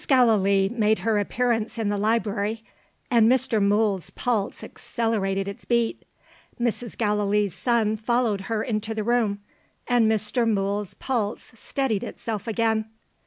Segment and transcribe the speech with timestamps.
[0.07, 2.63] Gallilee made her appearance in the library
[3.11, 3.61] and Mr.
[3.61, 6.05] Mool's pulse accelerated its beat.
[6.59, 6.97] Mrs.
[6.97, 9.41] Gallilee's son followed her into the room
[9.87, 10.49] and Mr.
[10.51, 12.85] Mool's pulse steadied itself again.